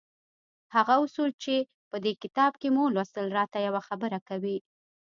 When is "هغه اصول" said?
0.75-1.31